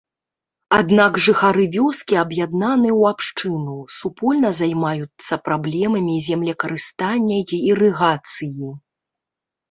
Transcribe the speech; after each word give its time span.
Аднак 0.75 1.17
жыхары 1.25 1.65
вёскі 1.73 2.15
аб'яднаны 2.21 2.87
ў 2.99 3.11
абшчыну, 3.15 3.75
супольна 3.97 4.51
займаюцца 4.59 5.33
праблемамі 5.49 6.15
землекарыстання 6.29 7.37
і 7.59 7.61
ірыгацыі. 7.75 8.71